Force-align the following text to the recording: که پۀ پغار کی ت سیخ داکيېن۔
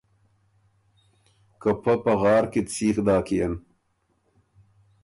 که 1.61 1.71
پۀ 1.81 1.93
پغار 2.03 2.43
کی 2.51 2.61
ت 2.65 2.67
سیخ 2.75 2.95
داکيېن۔ 3.05 3.53